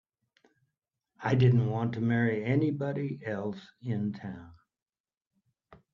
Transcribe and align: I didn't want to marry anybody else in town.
I 1.19 1.35
didn't 1.35 1.69
want 1.69 1.93
to 1.93 2.01
marry 2.01 2.43
anybody 2.43 3.19
else 3.23 3.61
in 3.83 4.13
town. 4.13 4.53